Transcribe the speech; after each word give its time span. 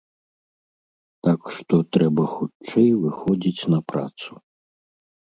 Так 1.27 1.41
што 1.59 1.75
трэба 1.97 2.23
хутчэй 2.35 2.91
выходзіць 3.05 3.67
на 3.75 3.79
працу. 3.95 4.31